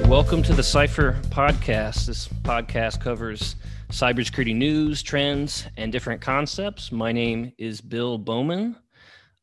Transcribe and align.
right, 0.00 0.08
welcome 0.08 0.42
to 0.42 0.52
the 0.52 0.62
Cipher 0.62 1.18
podcast. 1.30 2.06
This 2.06 2.28
podcast 2.28 3.00
covers 3.00 3.56
cybersecurity 3.90 4.54
news, 4.54 5.02
trends, 5.02 5.66
and 5.76 5.90
different 5.90 6.20
concepts. 6.20 6.92
My 6.92 7.10
name 7.10 7.52
is 7.58 7.80
Bill 7.80 8.18
Bowman. 8.18 8.76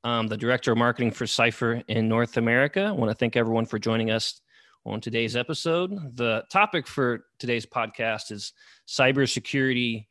I'm 0.04 0.28
the 0.28 0.38
director 0.38 0.72
of 0.72 0.78
marketing 0.78 1.12
for 1.12 1.28
Cipher 1.28 1.82
in 1.88 2.08
North 2.08 2.38
America. 2.38 2.84
I 2.84 2.92
want 2.92 3.10
to 3.10 3.16
thank 3.16 3.36
everyone 3.36 3.66
for 3.66 3.80
joining 3.80 4.12
us 4.12 4.40
on 4.86 5.02
today's 5.02 5.36
episode. 5.36 6.16
The 6.16 6.44
topic 6.52 6.88
for 6.88 7.26
today's 7.40 7.66
podcast 7.66 8.32
is 8.32 8.54
cybersecurity 8.88 10.06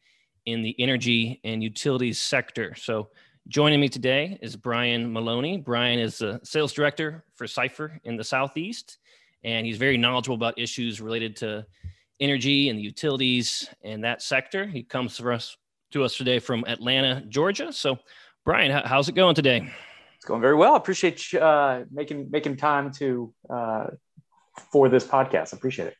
in 0.46 0.62
the 0.62 0.74
energy 0.78 1.40
and 1.44 1.62
utilities 1.62 2.18
sector. 2.18 2.74
So, 2.74 3.08
joining 3.48 3.80
me 3.80 3.88
today 3.88 4.38
is 4.42 4.56
Brian 4.56 5.12
Maloney. 5.12 5.58
Brian 5.58 5.98
is 6.00 6.18
the 6.18 6.40
sales 6.44 6.72
director 6.72 7.24
for 7.34 7.46
Cipher 7.46 8.00
in 8.04 8.16
the 8.16 8.24
Southeast, 8.24 8.98
and 9.44 9.66
he's 9.66 9.78
very 9.78 9.96
knowledgeable 9.96 10.36
about 10.36 10.58
issues 10.58 11.00
related 11.00 11.36
to 11.36 11.66
energy 12.20 12.68
and 12.68 12.78
the 12.78 12.82
utilities 12.82 13.68
and 13.82 14.02
that 14.04 14.22
sector. 14.22 14.66
He 14.66 14.82
comes 14.82 15.16
to 15.18 15.32
us 15.32 15.56
to 15.92 16.02
us 16.02 16.16
today 16.16 16.38
from 16.38 16.64
Atlanta, 16.66 17.22
Georgia. 17.28 17.72
So, 17.72 17.98
Brian, 18.44 18.70
how's 18.84 19.08
it 19.08 19.14
going 19.14 19.34
today? 19.34 19.70
It's 20.16 20.24
going 20.24 20.40
very 20.40 20.56
well. 20.56 20.74
I 20.74 20.76
appreciate 20.76 21.32
you, 21.32 21.38
uh, 21.38 21.84
making 21.92 22.30
making 22.30 22.56
time 22.56 22.90
to 22.94 23.32
uh, 23.50 23.86
for 24.72 24.88
this 24.88 25.04
podcast. 25.06 25.54
I 25.54 25.56
appreciate 25.56 25.88
it. 25.88 25.96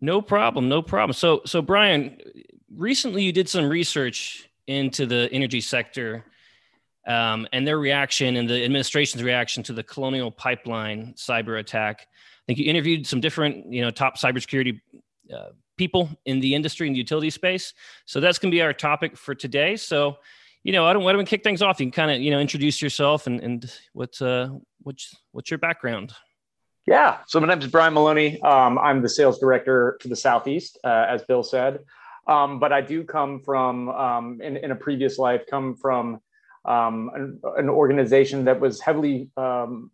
No 0.00 0.20
problem. 0.20 0.68
No 0.68 0.82
problem. 0.82 1.14
So, 1.14 1.40
so 1.46 1.62
Brian, 1.62 2.18
recently 2.74 3.22
you 3.22 3.32
did 3.32 3.48
some 3.48 3.68
research 3.68 4.50
into 4.66 5.06
the 5.06 5.28
energy 5.32 5.60
sector 5.60 6.24
um, 7.06 7.46
and 7.52 7.66
their 7.66 7.78
reaction 7.78 8.36
and 8.36 8.48
the 8.48 8.64
administration's 8.64 9.22
reaction 9.22 9.62
to 9.64 9.72
the 9.72 9.82
Colonial 9.82 10.30
Pipeline 10.30 11.14
cyber 11.16 11.58
attack. 11.58 12.02
I 12.02 12.42
think 12.46 12.58
you 12.58 12.66
interviewed 12.66 13.06
some 13.06 13.20
different, 13.20 13.72
you 13.72 13.82
know, 13.82 13.90
top 13.90 14.18
cybersecurity 14.18 14.80
uh, 15.34 15.50
people 15.76 16.08
in 16.24 16.40
the 16.40 16.54
industry 16.54 16.86
and 16.86 16.94
the 16.94 16.98
utility 16.98 17.30
space. 17.30 17.74
So 18.06 18.20
that's 18.20 18.38
going 18.38 18.50
to 18.50 18.54
be 18.54 18.62
our 18.62 18.72
topic 18.72 19.16
for 19.16 19.34
today. 19.34 19.76
So, 19.76 20.16
you 20.62 20.72
know, 20.72 20.86
I 20.86 20.92
don't 20.92 21.02
want 21.02 21.18
to 21.18 21.24
kick 21.24 21.42
things 21.42 21.62
off. 21.62 21.80
You 21.80 21.86
can 21.86 21.92
kind 21.92 22.10
of, 22.10 22.20
you 22.20 22.30
know, 22.30 22.40
introduce 22.40 22.80
yourself 22.80 23.26
and 23.26 23.40
and 23.40 23.70
what's 23.92 24.22
uh 24.22 24.48
what's 24.82 25.14
what's 25.32 25.50
your 25.50 25.58
background. 25.58 26.14
Yeah. 26.86 27.18
So 27.26 27.40
my 27.40 27.48
name 27.48 27.60
is 27.60 27.68
Brian 27.68 27.94
Maloney. 27.94 28.40
Um, 28.42 28.78
I'm 28.78 29.00
the 29.00 29.08
sales 29.08 29.38
director 29.38 29.96
to 30.00 30.08
the 30.08 30.16
Southeast, 30.16 30.78
uh, 30.84 31.06
as 31.08 31.22
Bill 31.22 31.42
said. 31.42 31.80
Um, 32.26 32.58
but 32.58 32.72
I 32.72 32.80
do 32.82 33.04
come 33.04 33.40
from, 33.40 33.88
um, 33.90 34.40
in, 34.42 34.56
in, 34.56 34.70
a 34.70 34.74
previous 34.74 35.18
life, 35.18 35.42
come 35.48 35.76
from 35.76 36.20
um, 36.64 37.10
an, 37.14 37.40
an, 37.56 37.68
organization 37.68 38.44
that 38.44 38.60
was 38.60 38.80
heavily, 38.80 39.30
um, 39.36 39.90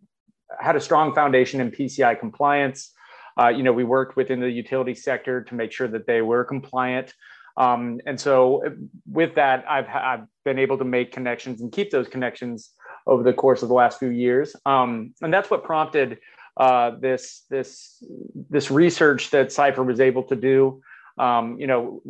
had 0.59 0.75
a 0.75 0.81
strong 0.81 1.13
foundation 1.13 1.59
in 1.59 1.71
PCI 1.71 2.19
compliance. 2.19 2.93
Uh, 3.39 3.49
you 3.49 3.63
know, 3.63 3.73
we 3.73 3.83
worked 3.83 4.15
within 4.15 4.39
the 4.39 4.49
utility 4.49 4.93
sector 4.93 5.43
to 5.43 5.55
make 5.55 5.71
sure 5.71 5.87
that 5.87 6.07
they 6.07 6.21
were 6.21 6.43
compliant. 6.43 7.13
Um, 7.57 7.99
and 8.05 8.19
so 8.19 8.63
with 9.09 9.35
that, 9.35 9.65
I've, 9.69 9.87
I've 9.87 10.25
been 10.45 10.59
able 10.59 10.77
to 10.77 10.85
make 10.85 11.11
connections 11.11 11.61
and 11.61 11.71
keep 11.71 11.91
those 11.91 12.07
connections 12.07 12.71
over 13.07 13.23
the 13.23 13.33
course 13.33 13.61
of 13.61 13.67
the 13.67 13.75
last 13.75 13.99
few 13.99 14.09
years. 14.09 14.55
and 14.65 15.13
that's 15.21 15.49
what 15.49 15.63
prompted 15.63 16.19
uh, 16.57 16.91
this 16.99 17.45
this 17.49 18.03
this 18.49 18.69
research 18.69 19.29
that 19.31 19.51
Cipher 19.51 19.83
was 19.83 19.99
able 19.99 20.23
to 20.23 20.35
do. 20.35 20.81
Um, 21.17 21.59
you 21.59 21.67
know, 21.67 22.01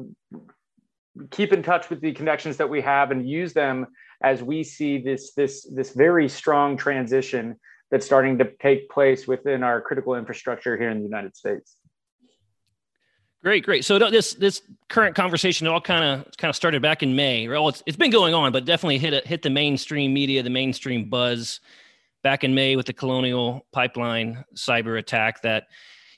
keep 1.29 1.53
in 1.53 1.63
touch 1.63 1.89
with 1.89 2.01
the 2.01 2.13
connections 2.13 2.57
that 2.57 2.69
we 2.69 2.81
have 2.81 3.11
and 3.11 3.27
use 3.27 3.53
them 3.53 3.87
as 4.23 4.43
we 4.43 4.63
see 4.63 4.97
this 4.97 5.33
this 5.33 5.67
this 5.73 5.91
very 5.91 6.29
strong 6.29 6.77
transition 6.77 7.55
that's 7.89 8.05
starting 8.05 8.37
to 8.37 8.51
take 8.59 8.89
place 8.89 9.27
within 9.27 9.63
our 9.63 9.81
critical 9.81 10.15
infrastructure 10.15 10.77
here 10.77 10.89
in 10.89 10.99
the 10.99 11.03
United 11.03 11.35
States. 11.35 11.77
Great, 13.43 13.65
great. 13.65 13.83
So 13.83 13.97
this 13.97 14.35
this 14.35 14.61
current 14.87 15.15
conversation 15.15 15.65
all 15.67 15.81
kind 15.81 16.03
of 16.03 16.37
kind 16.37 16.49
of 16.49 16.55
started 16.55 16.81
back 16.81 17.01
in 17.01 17.15
May. 17.15 17.47
Well, 17.47 17.69
it's, 17.69 17.81
it's 17.87 17.97
been 17.97 18.11
going 18.11 18.35
on, 18.35 18.51
but 18.51 18.65
definitely 18.65 18.99
hit 18.99 19.13
a, 19.13 19.27
hit 19.27 19.41
the 19.41 19.49
mainstream 19.49 20.13
media, 20.13 20.43
the 20.43 20.51
mainstream 20.51 21.09
buzz 21.09 21.59
back 22.21 22.43
in 22.43 22.53
May 22.53 22.75
with 22.75 22.85
the 22.85 22.93
Colonial 22.93 23.65
Pipeline 23.71 24.45
cyber 24.55 24.99
attack. 24.99 25.41
That 25.41 25.67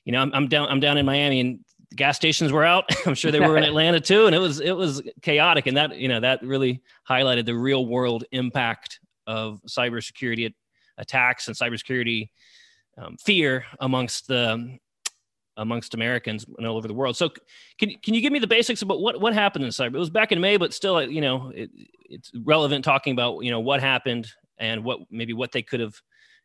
you 0.04 0.12
know, 0.12 0.20
I'm, 0.20 0.32
I'm 0.34 0.48
down 0.50 0.68
I'm 0.68 0.82
down 0.82 0.98
in 0.98 1.06
Miami 1.06 1.40
and 1.40 1.60
gas 1.96 2.16
stations 2.16 2.52
were 2.52 2.64
out. 2.64 2.86
I'm 3.06 3.16
sure 3.16 3.32
they 3.32 3.40
were 3.40 3.58
in 3.58 3.64
Atlanta 3.64 4.00
too, 4.00 4.26
and 4.26 4.36
it 4.36 4.40
was 4.40 4.60
it 4.60 4.74
was 4.74 5.02
chaotic. 5.22 5.68
And 5.68 5.78
that 5.78 5.98
you 5.98 6.08
know 6.08 6.20
that 6.20 6.42
really 6.44 6.82
highlighted 7.10 7.46
the 7.46 7.56
real 7.56 7.86
world 7.86 8.26
impact 8.32 9.00
of 9.28 9.62
cybersecurity 9.68 10.54
attacks 10.98 11.48
and 11.48 11.58
cybersecurity 11.58 12.30
um, 12.98 13.18
fear 13.18 13.66
amongst 13.80 14.28
the 14.28 14.78
amongst 15.58 15.94
Americans 15.94 16.46
and 16.58 16.66
all 16.66 16.78
over 16.78 16.88
the 16.88 16.94
world. 16.94 17.16
So, 17.16 17.30
can 17.78 17.92
can 18.04 18.14
you 18.14 18.22
give 18.22 18.34
me 18.34 18.40
the 18.40 18.48
basics 18.48 18.82
about 18.82 19.02
what 19.02 19.20
what 19.22 19.34
happened 19.34 19.66
in 19.66 19.72
cyber? 19.72 19.96
It 19.96 20.00
was 20.00 20.10
back 20.10 20.32
in 20.32 20.42
May, 20.42 20.58
but 20.58 20.74
still, 20.74 21.02
you 21.02 21.22
know, 21.22 21.52
it, 21.56 21.70
it's 22.10 22.32
relevant 22.44 22.84
talking 22.84 23.14
about 23.14 23.44
you 23.44 23.52
know 23.52 23.60
what 23.60 23.80
happened 23.82 24.28
and 24.58 24.84
what 24.84 25.00
maybe 25.10 25.34
what 25.34 25.52
they 25.52 25.62
could 25.62 25.80
have 25.80 25.96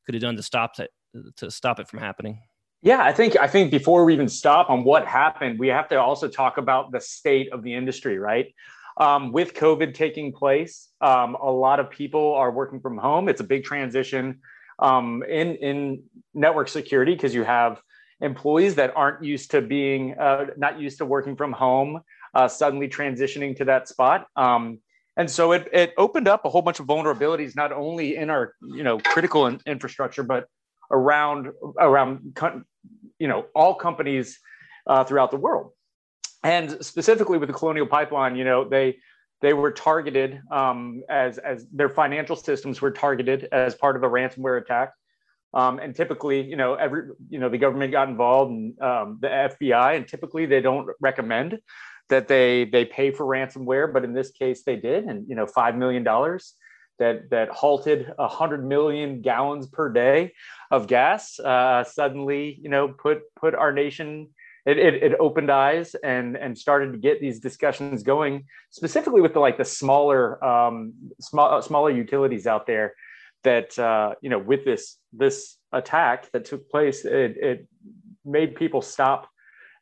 could 0.04 0.15
have 0.15 0.22
done 0.22 0.36
to 0.36 0.42
stop 0.42 0.76
that 0.76 0.91
to 1.36 1.50
stop 1.50 1.80
it 1.80 1.88
from 1.88 2.00
happening. 2.00 2.41
Yeah, 2.83 3.03
I 3.03 3.12
think 3.12 3.37
I 3.37 3.49
think 3.49 3.71
before 3.71 4.05
we 4.05 4.12
even 4.15 4.28
stop 4.28 4.71
on 4.71 4.84
what 4.84 5.06
happened, 5.06 5.59
we 5.59 5.69
have 5.69 5.89
to 5.89 5.97
also 5.97 6.28
talk 6.28 6.59
about 6.59 6.93
the 6.93 7.00
state 7.00 7.53
of 7.53 7.62
the 7.62 7.75
industry, 7.75 8.19
right? 8.19 8.55
Um, 8.97 9.33
with 9.33 9.55
COVID 9.55 9.94
taking 9.94 10.33
place, 10.33 10.89
um, 11.00 11.34
a 11.34 11.50
lot 11.50 11.81
of 11.81 11.91
people 11.91 12.34
are 12.34 12.50
working 12.50 12.81
from 12.81 12.97
home. 12.97 13.28
It's 13.28 13.41
a 13.41 13.44
big 13.44 13.65
transition 13.65 14.41
um, 14.78 15.25
in 15.28 15.56
in 15.56 16.03
network 16.34 16.69
security 16.69 17.15
because 17.15 17.34
you 17.34 17.43
have 17.43 17.83
employees 18.21 18.77
that 18.77 18.93
aren't 18.97 19.25
used 19.25 19.50
to 19.53 19.60
being 19.60 20.16
uh, 20.19 20.47
not 20.56 20.78
used 20.78 20.99
to 20.99 21.05
working 21.05 21.34
from 21.37 21.53
home, 21.53 22.00
uh, 22.34 22.47
suddenly 22.47 22.89
transitioning 22.89 23.56
to 23.56 23.65
that 23.65 23.89
spot. 23.89 24.27
Um, 24.37 24.78
and 25.16 25.28
so 25.28 25.50
it, 25.50 25.69
it 25.72 25.95
opened 25.99 26.28
up 26.28 26.45
a 26.45 26.49
whole 26.49 26.62
bunch 26.62 26.78
of 26.78 26.87
vulnerabilities, 26.87 27.56
not 27.56 27.72
only 27.72 28.15
in 28.15 28.31
our 28.31 28.55
you 28.62 28.84
know 28.84 28.99
critical 29.00 29.49
in, 29.49 29.60
infrastructure, 29.66 30.22
but 30.22 30.47
around 30.91 31.49
around 31.78 32.34
you 33.19 33.28
know 33.28 33.47
all 33.54 33.75
companies 33.75 34.38
uh, 34.87 35.04
throughout 35.04 35.31
the 35.31 35.37
world. 35.37 35.72
And 36.44 36.84
specifically 36.84 37.38
with 37.38 37.49
the 37.49 37.53
Colonial 37.53 37.87
Pipeline, 37.87 38.37
you 38.37 38.44
know 38.44 38.69
they 38.69 38.97
they 39.41 39.53
were 39.53 39.71
targeted 39.71 40.41
um, 40.50 41.03
as 41.09 41.38
as 41.38 41.66
their 41.72 41.88
financial 41.88 42.37
systems 42.37 42.81
were 42.81 42.91
targeted 42.91 43.48
as 43.53 43.75
part 43.75 43.97
of 43.97 44.03
a 44.03 44.09
ransomware 44.09 44.60
attack. 44.60 44.93
Um, 45.54 45.78
and 45.78 45.94
typically, 45.94 46.43
you 46.43 46.56
know, 46.56 46.75
every 46.75 47.09
you 47.28 47.38
know 47.38 47.48
the 47.48 47.59
government 47.59 47.93
got 47.93 48.09
involved 48.09 48.50
and 48.50 48.81
um, 48.81 49.19
the 49.21 49.28
FBI, 49.28 49.97
and 49.97 50.06
typically 50.06 50.47
they 50.47 50.60
don't 50.60 50.88
recommend 51.00 51.59
that 52.09 52.28
they 52.28 52.65
they 52.66 52.84
pay 52.84 53.10
for 53.10 53.25
ransomware, 53.25 53.93
but 53.93 54.04
in 54.04 54.12
this 54.12 54.31
case 54.31 54.62
they 54.65 54.77
did, 54.77 55.04
and 55.04 55.28
you 55.28 55.34
know, 55.34 55.47
five 55.47 55.77
million 55.77 56.03
dollars 56.03 56.54
that 56.98 57.31
that 57.31 57.48
halted 57.48 58.12
a 58.19 58.28
hundred 58.28 58.64
million 58.64 59.20
gallons 59.20 59.66
per 59.66 59.92
day 59.92 60.32
of 60.70 60.86
gas. 60.86 61.38
Uh, 61.38 61.84
suddenly, 61.84 62.59
you 62.62 62.69
know, 62.69 62.88
put 62.88 63.22
put 63.34 63.54
our 63.54 63.72
nation. 63.72 64.28
It, 64.66 64.76
it, 64.76 64.94
it, 65.03 65.12
opened 65.19 65.50
eyes 65.50 65.94
and 65.94 66.36
and 66.36 66.59
started 66.59 66.92
to 66.92 66.98
get 66.98 67.22
these 67.22 67.41
discussions 67.41 68.03
going, 68.03 68.44
specifically 68.69 69.22
with 69.22 69.32
the 69.32 69.41
like 69.41 69.56
the 69.56 69.64
smaller 69.64 70.44
um, 70.44 70.92
small 71.20 71.54
uh, 71.54 71.62
smaller 71.62 71.91
utilities 71.91 72.47
out 72.47 72.66
there 72.66 72.92
that 73.44 73.78
uh, 73.78 74.15
you 74.20 74.28
know 74.28 74.38
with 74.38 74.66
this 74.66 74.98
this 75.12 75.56
attack 75.72 76.30
that 76.32 76.44
took 76.44 76.69
place, 76.69 77.06
it, 77.06 77.36
it 77.38 77.69
made 78.25 78.56
people 78.56 78.82
stop 78.82 79.28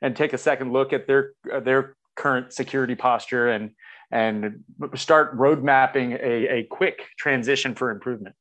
and 0.03 0.15
take 0.15 0.33
a 0.33 0.39
second 0.39 0.73
look 0.73 0.93
at 0.93 1.07
their 1.07 1.33
their 1.63 1.97
current 2.15 2.53
security 2.53 2.95
posture 2.95 3.49
and 3.49 3.71
and 4.11 4.65
start 4.95 5.35
road 5.35 5.63
mapping 5.63 6.13
a, 6.13 6.59
a 6.59 6.63
quick 6.65 7.03
transition 7.19 7.75
for 7.75 7.91
improvement. 7.91 8.35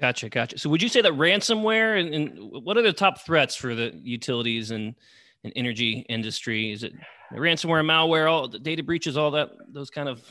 Gotcha, 0.00 0.28
gotcha. 0.28 0.58
So, 0.58 0.70
would 0.70 0.82
you 0.82 0.88
say 0.88 1.02
that 1.02 1.12
ransomware 1.12 2.00
and, 2.00 2.14
and 2.14 2.64
what 2.64 2.76
are 2.76 2.82
the 2.82 2.92
top 2.92 3.20
threats 3.20 3.54
for 3.54 3.74
the 3.74 3.92
utilities 4.02 4.70
and, 4.70 4.94
and 5.44 5.52
energy 5.56 6.06
industry? 6.08 6.72
Is 6.72 6.82
it 6.82 6.94
ransomware, 7.32 7.84
malware, 7.84 8.30
all 8.30 8.48
the 8.48 8.58
data 8.58 8.82
breaches, 8.82 9.16
all 9.16 9.30
that, 9.32 9.50
those 9.68 9.90
kind 9.90 10.08
of 10.08 10.22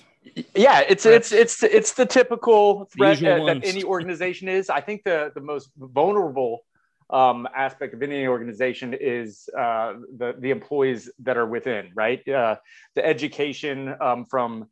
yeah 0.54 0.82
it's 0.82 1.04
threats. 1.04 1.32
it's 1.32 1.64
it's 1.64 1.74
it's 1.74 1.94
the 1.94 2.06
typical 2.06 2.86
threat 2.86 3.20
that, 3.20 3.46
that, 3.46 3.62
any 3.64 3.84
organization 3.86 4.50
is 4.50 4.70
i 4.70 4.82
think 4.82 5.02
the 5.06 5.32
the 5.34 5.40
most 5.40 5.70
vulnerable 5.78 6.66
um, 7.10 7.48
aspect 7.56 7.94
of 7.94 8.04
any 8.04 8.28
organization 8.28 8.94
is 8.94 9.50
uh, 9.58 9.94
the, 10.18 10.36
the 10.40 10.52
employees 10.52 11.10
that 11.20 11.38
are 11.38 11.48
within, 11.48 11.90
right? 11.96 12.28
Uh, 12.28 12.56
the 12.96 13.06
education 13.06 13.96
um, 14.00 14.26
from 14.26 14.68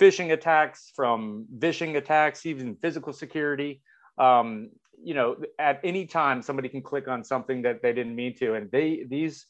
phishing 0.00 0.32
attacks, 0.32 0.92
from 0.94 1.46
vishing 1.50 1.96
attacks, 1.96 2.46
even 2.46 2.76
physical 2.76 3.12
security. 3.12 3.82
Um, 4.18 4.70
you 5.02 5.14
know, 5.14 5.36
at 5.58 5.80
any 5.84 6.06
time, 6.06 6.42
somebody 6.42 6.68
can 6.68 6.82
click 6.82 7.08
on 7.08 7.24
something 7.24 7.62
that 7.62 7.82
they 7.82 7.92
didn't 7.92 8.14
mean 8.14 8.34
to, 8.36 8.54
and 8.54 8.70
they 8.70 9.04
these 9.08 9.46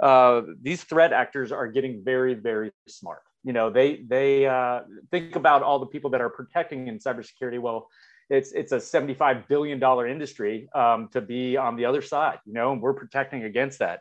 uh, 0.00 0.42
these 0.60 0.84
threat 0.84 1.12
actors 1.12 1.52
are 1.52 1.66
getting 1.66 2.02
very, 2.04 2.34
very 2.34 2.72
smart. 2.88 3.22
You 3.44 3.52
know, 3.52 3.70
they 3.70 4.02
they 4.06 4.46
uh, 4.46 4.80
think 5.10 5.34
about 5.34 5.62
all 5.62 5.78
the 5.78 5.86
people 5.86 6.10
that 6.10 6.20
are 6.20 6.30
protecting 6.30 6.88
in 6.88 6.98
cybersecurity. 6.98 7.60
Well, 7.60 7.88
it's 8.32 8.52
it's 8.52 8.72
a 8.72 8.80
75 8.80 9.46
billion 9.48 9.78
dollar 9.78 10.06
industry 10.08 10.68
um, 10.74 11.08
to 11.12 11.20
be 11.20 11.56
on 11.56 11.76
the 11.76 11.84
other 11.84 12.02
side 12.02 12.38
you 12.46 12.52
know 12.52 12.72
and 12.72 12.80
we're 12.80 12.94
protecting 12.94 13.44
against 13.44 13.78
that. 13.80 14.00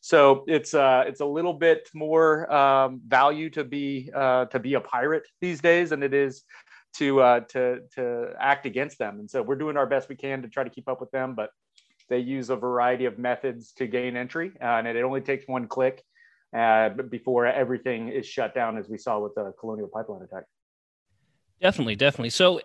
So 0.00 0.44
it's 0.48 0.74
uh 0.74 1.04
it's 1.06 1.20
a 1.20 1.26
little 1.26 1.54
bit 1.54 1.88
more 1.94 2.52
um, 2.52 3.00
value 3.06 3.50
to 3.50 3.64
be 3.64 4.10
uh, 4.14 4.46
to 4.46 4.58
be 4.58 4.74
a 4.74 4.80
pirate 4.80 5.24
these 5.40 5.60
days 5.60 5.90
than 5.90 6.02
it 6.02 6.14
is 6.14 6.42
to 6.94 7.20
uh, 7.20 7.40
to 7.40 7.80
to 7.94 8.32
act 8.38 8.66
against 8.66 8.98
them. 8.98 9.20
And 9.20 9.30
so 9.30 9.42
we're 9.42 9.56
doing 9.56 9.76
our 9.76 9.86
best 9.86 10.08
we 10.08 10.16
can 10.16 10.42
to 10.42 10.48
try 10.48 10.64
to 10.64 10.70
keep 10.70 10.88
up 10.88 11.00
with 11.00 11.10
them 11.10 11.34
but 11.34 11.50
they 12.08 12.18
use 12.18 12.50
a 12.50 12.56
variety 12.56 13.04
of 13.06 13.18
methods 13.18 13.72
to 13.72 13.86
gain 13.86 14.16
entry 14.16 14.52
uh, 14.60 14.78
and 14.78 14.86
it 14.86 15.02
only 15.02 15.20
takes 15.20 15.46
one 15.46 15.66
click 15.68 16.02
uh, 16.56 16.90
before 16.90 17.46
everything 17.46 18.08
is 18.08 18.26
shut 18.26 18.54
down 18.54 18.76
as 18.76 18.88
we 18.88 18.98
saw 18.98 19.18
with 19.18 19.34
the 19.34 19.52
colonial 19.58 19.88
pipeline 19.88 20.22
attack. 20.22 20.44
Definitely, 21.62 21.94
definitely. 21.94 22.30
So 22.30 22.60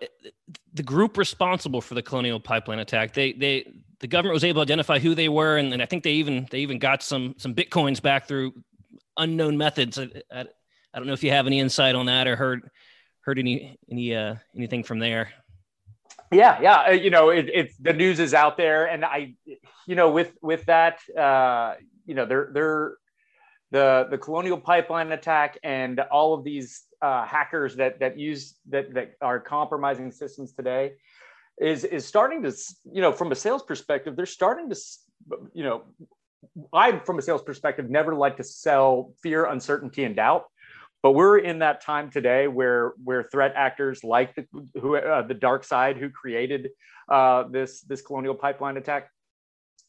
the 0.78 0.82
group 0.84 1.18
responsible 1.18 1.80
for 1.80 1.94
the 1.94 2.02
Colonial 2.02 2.38
Pipeline 2.38 2.78
attack, 2.78 3.12
they 3.12 3.32
they 3.32 3.66
the 3.98 4.06
government 4.06 4.34
was 4.34 4.44
able 4.44 4.60
to 4.60 4.62
identify 4.62 5.00
who 5.00 5.14
they 5.14 5.28
were, 5.28 5.56
and, 5.56 5.72
and 5.72 5.82
I 5.82 5.86
think 5.86 6.04
they 6.04 6.12
even 6.12 6.46
they 6.50 6.60
even 6.60 6.78
got 6.78 7.02
some 7.02 7.34
some 7.36 7.52
bitcoins 7.52 8.00
back 8.00 8.28
through 8.28 8.54
unknown 9.16 9.58
methods. 9.58 9.98
I, 9.98 10.08
I, 10.32 10.40
I 10.40 10.98
don't 10.98 11.06
know 11.06 11.12
if 11.12 11.24
you 11.24 11.32
have 11.32 11.48
any 11.48 11.58
insight 11.58 11.96
on 11.96 12.06
that 12.06 12.28
or 12.28 12.36
heard 12.36 12.70
heard 13.22 13.40
any 13.40 13.76
any 13.90 14.14
uh, 14.14 14.36
anything 14.56 14.84
from 14.84 15.00
there. 15.00 15.32
Yeah, 16.30 16.60
yeah. 16.60 16.84
Uh, 16.88 16.90
you 16.92 17.10
know, 17.10 17.30
it, 17.30 17.50
it's 17.52 17.76
the 17.78 17.92
news 17.92 18.20
is 18.20 18.32
out 18.32 18.56
there, 18.56 18.86
and 18.86 19.04
I, 19.04 19.34
you 19.88 19.96
know, 19.96 20.12
with 20.12 20.32
with 20.40 20.64
that, 20.66 21.00
uh, 21.18 21.74
you 22.06 22.14
know, 22.14 22.24
they're 22.24 22.50
they're 22.52 22.94
the 23.72 24.06
the 24.10 24.18
Colonial 24.18 24.60
Pipeline 24.60 25.10
attack 25.10 25.58
and 25.64 25.98
all 25.98 26.34
of 26.34 26.44
these 26.44 26.84
uh, 27.02 27.24
hackers 27.24 27.76
that 27.76 28.00
that 28.00 28.18
use 28.18 28.54
that 28.68 28.92
that 28.94 29.14
are 29.20 29.40
compromising 29.40 30.10
systems 30.10 30.52
today 30.52 30.92
is 31.60 31.84
is 31.84 32.06
starting 32.06 32.42
to 32.42 32.52
you 32.92 33.00
know 33.02 33.12
from 33.12 33.30
a 33.32 33.34
sales 33.34 33.62
perspective 33.62 34.16
they're 34.16 34.26
starting 34.26 34.68
to 34.68 34.76
you 35.52 35.64
know 35.64 35.82
I 36.72 36.98
from 37.00 37.18
a 37.18 37.22
sales 37.22 37.42
perspective 37.42 37.90
never 37.90 38.14
like 38.14 38.36
to 38.38 38.44
sell 38.44 39.12
fear 39.22 39.46
uncertainty 39.46 40.04
and 40.04 40.16
doubt 40.16 40.44
but 41.02 41.12
we're 41.12 41.38
in 41.38 41.60
that 41.60 41.80
time 41.80 42.10
today 42.10 42.48
where 42.48 42.92
where 43.02 43.22
threat 43.22 43.52
actors 43.54 44.02
like 44.02 44.34
the 44.34 44.46
who 44.80 44.96
uh, 44.96 45.26
the 45.26 45.34
DarkSide 45.34 45.98
who 45.98 46.10
created 46.10 46.70
uh, 47.08 47.44
this 47.48 47.80
this 47.82 48.02
colonial 48.02 48.34
pipeline 48.34 48.76
attack 48.76 49.10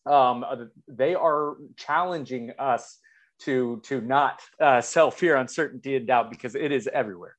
um, 0.06 0.44
uh, 0.44 0.66
they 0.88 1.16
are 1.16 1.56
challenging 1.78 2.52
us 2.58 2.98
to 3.40 3.80
to 3.84 4.02
not 4.02 4.42
uh, 4.60 4.82
sell 4.82 5.12
fear, 5.12 5.38
uncertainty, 5.38 5.96
and 5.96 6.08
doubt 6.08 6.30
because 6.30 6.56
it 6.56 6.72
is 6.72 6.90
everywhere. 6.92 7.36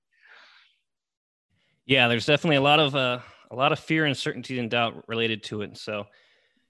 Yeah, 1.87 2.09
there's 2.09 2.27
definitely 2.27 2.57
a 2.57 2.63
lot 2.63 2.81
of 2.81 2.95
uh, 2.95 3.21
a 3.51 3.57
lot 3.57 3.73
of 3.73 3.79
fear, 3.79 4.07
uncertainty, 4.07 4.59
and 4.59 4.71
doubt 4.71 5.05
related 5.09 5.43
to 5.45 5.63
it. 5.63 5.77
So, 5.77 6.07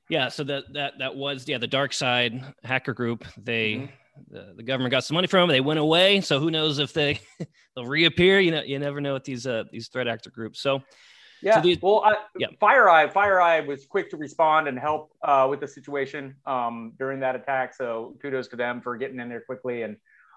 yeah, 0.08 0.28
so 0.28 0.44
that 0.44 0.64
that 0.72 0.94
that 0.98 1.16
was 1.16 1.46
yeah 1.46 1.58
the 1.58 1.68
DarkSide 1.68 2.54
hacker 2.64 2.94
group. 2.94 3.24
They 3.36 3.74
mm-hmm. 3.74 4.34
the, 4.34 4.54
the, 4.56 4.62
government 4.62 4.90
got 4.90 5.04
some 5.04 5.14
money 5.14 5.26
from 5.26 5.48
them. 5.48 5.54
They 5.54 5.60
went 5.60 5.78
away. 5.78 6.20
So 6.20 6.40
who 6.40 6.50
knows 6.50 6.78
if 6.78 6.92
they 6.92 7.20
they'll 7.76 7.86
reappear? 7.86 8.40
You 8.40 8.50
know, 8.52 8.62
you 8.62 8.78
never 8.78 9.00
know 9.00 9.14
with 9.14 9.24
these 9.24 9.46
uh, 9.46 9.64
these 9.70 9.88
threat 9.88 10.08
actor 10.08 10.30
groups. 10.30 10.60
So 10.60 10.82
yeah. 11.42 11.56
So 11.56 11.60
these, 11.60 11.78
well, 11.80 12.02
I, 12.04 12.16
yeah. 12.38 12.48
FireEye, 12.60 13.12
FireEye 13.12 13.66
was 13.66 13.86
quick 13.86 14.10
to 14.10 14.16
respond 14.16 14.68
and 14.68 14.78
help 14.78 15.12
uh, 15.22 15.46
with 15.48 15.60
the 15.60 15.68
situation 15.68 16.36
um, 16.46 16.92
during 16.98 17.20
that 17.20 17.34
attack. 17.36 17.74
So 17.74 18.16
kudos 18.20 18.48
to 18.48 18.56
them 18.56 18.80
for 18.80 18.96
getting 18.96 19.20
in 19.20 19.28
there 19.28 19.40
quickly 19.40 19.82
and 19.82 19.96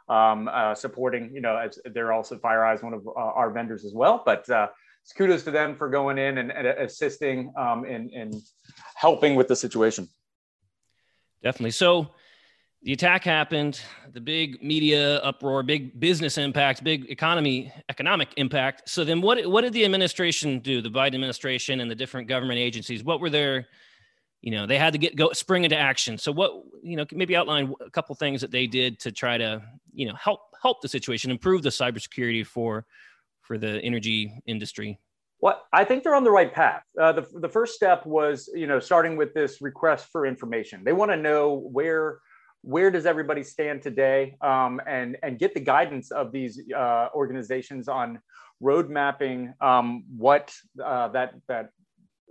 um, 0.09 0.47
uh, 0.47 0.75
supporting. 0.75 1.33
You 1.33 1.41
know, 1.41 1.57
as 1.57 1.79
they're 1.94 2.13
also 2.13 2.38
FireEye 2.38 2.75
is 2.75 2.83
one 2.83 2.94
of 2.94 3.07
uh, 3.07 3.11
our 3.11 3.51
vendors 3.51 3.85
as 3.85 3.94
well. 3.94 4.23
But 4.25 4.50
uh, 4.50 4.67
kudos 5.17 5.44
to 5.44 5.51
them 5.51 5.75
for 5.75 5.89
going 5.89 6.17
in 6.17 6.38
and, 6.38 6.51
and 6.51 6.67
assisting 6.67 7.53
um, 7.57 7.85
in, 7.85 8.09
in 8.09 8.41
helping 8.95 9.35
with 9.35 9.47
the 9.47 9.55
situation. 9.55 10.07
Definitely. 11.41 11.71
So 11.71 12.11
the 12.83 12.94
attack 12.94 13.24
happened, 13.24 13.81
the 14.12 14.19
big 14.19 14.62
media 14.62 15.18
uproar, 15.18 15.63
big 15.63 16.00
business 16.00 16.38
impact, 16.38 16.83
big 16.83 17.09
economy 17.09 17.71
economic 17.89 18.30
impact. 18.38 18.89
So 18.89 19.03
then 19.03 19.21
what 19.21 19.45
what 19.47 19.62
did 19.62 19.74
the 19.74 19.85
administration 19.85 20.59
do, 20.59 20.81
the 20.81 20.89
Biden 20.89 21.15
administration 21.15 21.80
and 21.80 21.89
the 21.89 21.95
different 21.95 22.27
government 22.27 22.59
agencies? 22.59 23.03
What 23.03 23.19
were 23.21 23.30
their 23.30 23.68
you 24.44 24.51
know, 24.51 24.68
they 24.68 24.77
had 24.77 24.91
to 24.91 25.00
get 25.00 25.15
go 25.15 25.31
spring 25.31 25.63
into 25.63 25.77
action. 25.77 26.18
So 26.18 26.30
what, 26.30 26.51
you 26.83 26.97
know, 26.97 27.06
maybe 27.13 27.33
outline 27.33 27.74
a 27.80 27.89
couple 27.89 28.13
things 28.15 28.41
that 28.41 28.51
they 28.51 28.68
did 28.68 29.00
to 29.00 29.12
try 29.12 29.38
to, 29.38 29.62
you 29.94 30.06
know, 30.06 30.15
help 30.15 30.41
help 30.62 30.81
the 30.81 30.89
situation, 30.89 31.31
improve 31.31 31.63
the 31.63 31.69
cybersecurity 31.69 32.45
for 32.45 32.86
for 33.41 33.57
the 33.57 33.79
energy 33.81 34.41
industry. 34.45 35.00
Well, 35.39 35.62
I 35.71 35.86
think 35.86 36.03
they're 36.03 36.15
on 36.15 36.25
the 36.25 36.31
right 36.31 36.53
path. 36.53 36.83
Uh, 37.00 37.13
the, 37.13 37.27
the 37.36 37.50
first 37.50 37.74
step 37.74 38.06
was, 38.06 38.50
you 38.53 38.68
know, 38.68 38.79
starting 38.79 39.15
with 39.15 39.33
this 39.33 39.62
request 39.62 40.07
for 40.12 40.25
information. 40.25 40.83
They 40.83 40.94
want 40.94 41.12
to 41.12 41.18
know 41.18 41.69
where 41.71 42.19
where 42.63 42.89
does 42.89 43.06
everybody 43.06 43.44
stand 43.44 43.81
today 43.81 44.36
um, 44.42 44.81
and 44.88 45.18
and 45.21 45.38
get 45.38 45.54
the 45.54 45.60
guidance 45.60 46.12
of 46.12 46.31
these 46.31 46.62
uh, 46.75 47.10
organizations 47.13 47.88
on 47.88 48.19
road 48.62 48.89
mapping 48.89 49.54
um, 49.62 50.06
what 50.18 50.54
uh, 50.83 51.10
that 51.10 51.36
that 51.48 51.69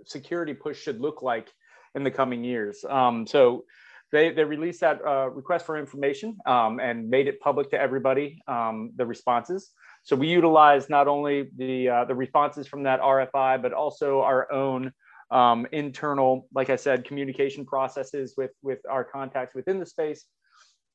security 0.05 0.53
push 0.53 0.81
should 0.81 0.99
look 0.99 1.21
like 1.21 1.49
in 1.95 2.03
the 2.03 2.11
coming 2.11 2.43
years. 2.43 2.83
Um, 2.89 3.27
so 3.27 3.65
they, 4.11 4.31
they 4.31 4.43
released 4.43 4.81
that 4.81 4.99
uh, 5.05 5.29
request 5.29 5.65
for 5.65 5.77
information 5.77 6.37
um, 6.45 6.79
and 6.79 7.09
made 7.09 7.27
it 7.27 7.39
public 7.39 7.69
to 7.71 7.79
everybody 7.79 8.41
um, 8.47 8.91
the 8.95 9.05
responses. 9.05 9.71
So 10.03 10.15
we 10.15 10.27
utilized 10.27 10.89
not 10.89 11.07
only 11.07 11.49
the 11.55 11.89
uh, 11.89 12.05
the 12.05 12.15
responses 12.15 12.67
from 12.67 12.83
that 12.83 12.99
rfi 13.01 13.61
but 13.61 13.71
also 13.71 14.21
our 14.21 14.51
own 14.51 14.91
um, 15.33 15.67
internal, 15.71 16.47
like 16.53 16.69
I 16.69 16.75
said, 16.75 17.05
communication 17.05 17.65
processes 17.65 18.35
with 18.37 18.51
with 18.61 18.79
our 18.89 19.03
contacts 19.03 19.55
within 19.55 19.79
the 19.79 19.85
space. 19.85 20.25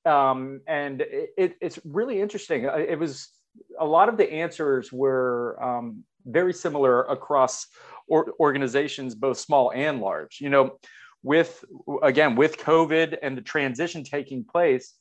Um, 0.06 0.60
and 0.66 1.02
it, 1.02 1.56
it's 1.60 1.78
really 1.84 2.20
interesting. 2.20 2.68
Uh, 2.68 2.76
it 2.76 2.98
was 2.98 3.28
a 3.78 3.84
lot 3.84 4.08
of 4.08 4.16
the 4.16 4.32
answers 4.32 4.92
were 4.92 5.58
um, 5.62 6.04
very 6.24 6.54
similar 6.54 7.02
across 7.02 7.66
or, 8.06 8.32
organizations, 8.38 9.16
both 9.16 9.38
small 9.38 9.72
and 9.74 10.00
large. 10.00 10.38
You 10.40 10.50
know, 10.50 10.78
with 11.24 11.64
again 12.02 12.36
with 12.36 12.58
COVID 12.58 13.18
and 13.20 13.36
the 13.36 13.42
transition 13.42 14.04
taking 14.04 14.44
place, 14.44 14.94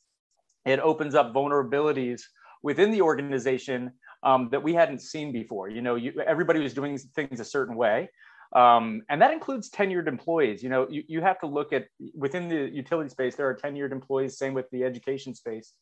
it 0.66 0.80
opens 0.80 1.14
up 1.14 1.32
vulnerabilities 1.32 2.22
within 2.64 2.90
the 2.90 3.02
organization 3.02 3.92
um, 4.24 4.48
that 4.50 4.64
we 4.64 4.74
hadn't 4.74 5.00
seen 5.00 5.30
before. 5.30 5.68
You 5.68 5.80
know, 5.80 5.94
you, 5.94 6.20
everybody 6.26 6.58
was 6.58 6.74
doing 6.74 6.98
things 6.98 7.38
a 7.38 7.44
certain 7.44 7.76
way. 7.76 8.08
Um, 8.54 9.02
and 9.10 9.20
that 9.20 9.32
includes 9.32 9.70
tenured 9.70 10.06
employees. 10.06 10.62
You 10.62 10.70
know, 10.70 10.88
you, 10.88 11.04
you 11.06 11.20
have 11.20 11.38
to 11.40 11.46
look 11.46 11.72
at 11.72 11.86
within 12.14 12.48
the 12.48 12.68
utility 12.70 13.10
space, 13.10 13.34
there 13.34 13.48
are 13.48 13.54
tenured 13.54 13.92
employees, 13.92 14.38
same 14.38 14.54
with 14.54 14.70
the 14.70 14.84
education 14.84 15.34
space, 15.34 15.74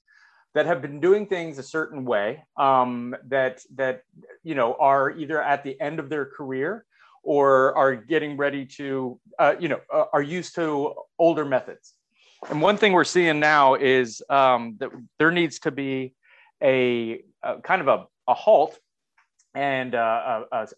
that 0.55 0.67
have 0.67 0.83
been 0.83 1.01
doing 1.01 1.27
things 1.27 1.59
a 1.59 1.63
certain 1.63 2.05
way 2.05 2.43
um, 2.57 3.15
that 3.29 3.61
that 3.75 4.03
you 4.43 4.55
know 4.55 4.75
are 4.81 5.11
either 5.11 5.41
at 5.41 5.63
the 5.63 5.81
end 5.81 6.01
of 6.01 6.09
their 6.09 6.25
career 6.25 6.85
or 7.23 7.77
are 7.77 7.95
getting 7.95 8.37
ready 8.37 8.65
to 8.65 9.21
uh, 9.39 9.55
you 9.61 9.69
know 9.69 9.81
uh, 9.93 10.05
are 10.13 10.23
used 10.23 10.55
to 10.55 10.95
older 11.19 11.45
methods. 11.45 11.95
And 12.49 12.61
one 12.61 12.77
thing 12.77 12.93
we're 12.93 13.05
seeing 13.05 13.41
now 13.41 13.75
is 13.75 14.23
um, 14.29 14.77
that 14.79 14.91
there 15.19 15.31
needs 15.31 15.59
to 15.61 15.71
be 15.71 16.15
a, 16.63 17.23
a 17.43 17.61
kind 17.63 17.81
of 17.81 17.89
a, 17.89 18.07
a 18.29 18.35
halt 18.35 18.79
and 19.55 19.95
uh, 19.95 20.45
a, 20.53 20.57
a, 20.57 20.69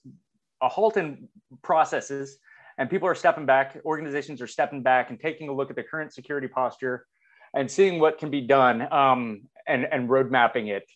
a 0.60 0.68
halt 0.68 0.96
in 0.96 1.28
processes 1.62 2.38
and 2.78 2.88
people 2.88 3.08
are 3.08 3.14
stepping 3.14 3.46
back 3.46 3.76
organizations 3.84 4.40
are 4.40 4.46
stepping 4.46 4.82
back 4.82 5.10
and 5.10 5.18
taking 5.20 5.48
a 5.48 5.52
look 5.52 5.70
at 5.70 5.76
the 5.76 5.82
current 5.82 6.12
security 6.12 6.48
posture 6.48 7.06
and 7.54 7.70
seeing 7.70 7.98
what 7.98 8.18
can 8.18 8.30
be 8.30 8.40
done 8.40 8.90
um, 8.92 9.42
and, 9.66 9.86
and 9.90 10.08
road 10.08 10.30
mapping 10.30 10.68
it. 10.68 10.88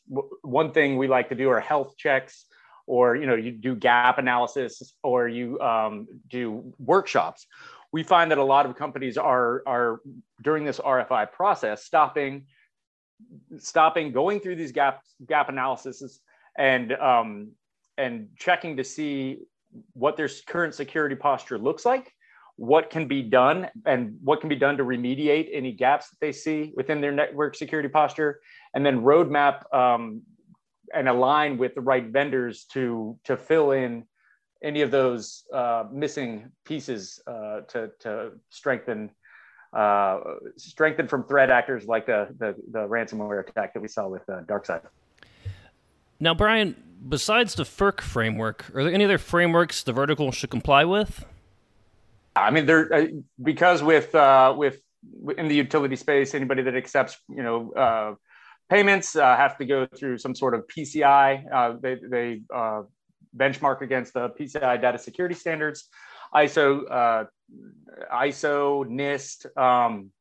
One 0.43 0.73
thing 0.73 0.97
we 0.97 1.09
like 1.09 1.29
to 1.31 1.35
do 1.35 1.51
are 1.51 1.61
health 1.61 1.97
checks 1.97 2.47
or 2.87 3.15
you 3.17 3.27
know 3.27 3.35
you 3.35 3.53
do 3.53 3.75
gap 3.75 4.19
analysis 4.19 4.95
or 5.03 5.29
you 5.29 5.61
um, 5.61 6.07
do 6.29 6.75
workshops. 6.79 7.47
We 7.93 8.03
find 8.03 8.31
that 8.31 8.39
a 8.39 8.45
lot 8.45 8.67
of 8.67 8.77
companies 8.77 9.17
are 9.19 9.63
are 9.67 10.01
during 10.43 10.65
this 10.65 10.79
rfi 10.79 11.31
process 11.31 11.85
stopping 11.85 12.47
stopping 13.59 14.13
going 14.13 14.41
through 14.41 14.57
these 14.57 14.73
gap 14.73 15.03
gap 15.27 15.49
analyses 15.49 16.21
and 16.59 16.93
um, 16.93 17.53
and 17.97 18.29
checking 18.37 18.77
to 18.79 18.85
see 18.85 19.39
what 19.95 20.17
their 20.17 20.29
current 20.47 20.75
security 20.75 21.15
posture 21.15 21.59
looks 21.59 21.85
like, 21.85 22.13
what 22.57 22.91
can 22.91 23.09
be 23.09 23.23
done, 23.23 23.69
and 23.87 24.19
what 24.23 24.41
can 24.41 24.49
be 24.49 24.57
done 24.57 24.77
to 24.77 24.85
remediate 24.85 25.49
any 25.53 25.73
gaps 25.73 26.11
that 26.11 26.21
they 26.21 26.33
see 26.33 26.73
within 26.77 27.01
their 27.01 27.13
network 27.13 27.55
security 27.55 27.89
posture, 27.89 28.41
and 28.75 28.85
then 28.85 29.01
roadmap 29.01 29.73
um, 29.75 30.23
and 30.95 31.09
align 31.09 31.57
with 31.57 31.75
the 31.75 31.81
right 31.81 32.07
vendors 32.07 32.65
to 32.65 33.19
to 33.25 33.37
fill 33.37 33.73
in 33.73 34.05
any 34.63 34.83
of 34.83 34.91
those 34.91 35.45
uh, 35.53 35.85
missing 35.91 36.51
pieces 36.65 37.21
uh, 37.27 37.61
to 37.63 37.91
to 38.01 38.33
strengthen 38.51 39.11
uh, 39.73 40.21
strengthen 40.57 41.09
from 41.09 41.25
threat 41.25 41.51
actors 41.51 41.87
like 41.87 42.05
the, 42.05 42.29
the, 42.39 42.55
the 42.73 42.81
ransomware 42.81 43.41
attack 43.49 43.73
that 43.73 43.81
we 43.81 43.89
saw 43.89 44.07
with 44.07 44.29
uh, 44.29 44.43
DarkSide. 44.43 44.83
Now, 46.23 46.35
Brian, 46.35 46.77
besides 47.09 47.57
the 47.57 47.65
FERC 47.65 48.01
framework, 48.01 48.71
are 48.77 48.85
there 48.85 48.95
any 48.95 49.05
other 49.05 49.19
frameworks 49.19 49.83
the 49.83 49.93
vertical 49.93 50.31
should 50.31 50.51
comply 50.51 50.85
with? 50.85 51.25
I 52.37 52.53
mean, 52.53 52.65
there 52.65 52.95
uh, 52.95 53.07
because 53.43 53.83
with 53.83 54.15
uh, 54.15 54.55
with 54.57 54.79
in 55.37 55.49
the 55.49 55.57
utility 55.57 55.97
space, 55.97 56.33
anybody 56.37 56.63
that 56.63 56.77
accepts 56.77 57.19
you 57.29 57.43
know 57.43 57.73
uh, 57.73 58.15
payments 58.71 59.17
uh, 59.17 59.37
have 59.37 59.59
to 59.59 59.65
go 59.65 59.85
through 59.85 60.19
some 60.19 60.37
sort 60.37 60.55
of 60.55 60.65
PCI. 60.69 61.43
Uh, 61.53 61.77
they 61.83 61.97
they 62.09 62.43
uh, 62.55 62.83
benchmark 63.37 63.81
against 63.81 64.15
the 64.15 64.29
PCI 64.29 64.81
data 64.81 64.99
security 64.99 65.35
standards, 65.35 65.89
ISO, 66.33 67.27
ISO, 68.15 68.87
NIST. 68.87 69.59
Um, 69.59 70.13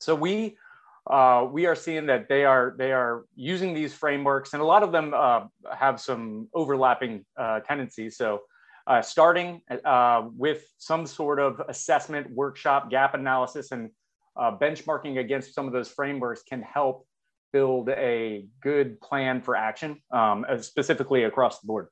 so 0.00 0.14
we 0.14 0.58
uh, 1.06 1.46
we 1.50 1.66
are 1.66 1.74
seeing 1.74 2.06
that 2.06 2.28
they 2.28 2.44
are 2.44 2.74
they 2.78 2.92
are 2.92 3.24
using 3.34 3.72
these 3.72 3.94
frameworks, 3.94 4.52
and 4.52 4.60
a 4.60 4.64
lot 4.64 4.82
of 4.82 4.92
them 4.92 5.14
uh, 5.14 5.42
have 5.74 6.00
some 6.00 6.48
overlapping 6.54 7.24
uh, 7.38 7.60
tendencies. 7.60 8.16
So, 8.16 8.40
uh, 8.86 9.00
starting 9.00 9.62
uh, 9.84 10.28
with 10.36 10.64
some 10.78 11.06
sort 11.06 11.40
of 11.40 11.60
assessment, 11.68 12.30
workshop, 12.30 12.90
gap 12.90 13.14
analysis, 13.14 13.72
and 13.72 13.90
uh, 14.36 14.56
benchmarking 14.56 15.18
against 15.18 15.54
some 15.54 15.66
of 15.66 15.72
those 15.72 15.88
frameworks 15.88 16.42
can 16.42 16.62
help 16.62 17.06
build 17.52 17.88
a 17.88 18.46
good 18.62 19.00
plan 19.00 19.40
for 19.40 19.56
action, 19.56 20.00
um, 20.12 20.44
specifically 20.60 21.24
across 21.24 21.60
the 21.60 21.66
board. 21.66 21.88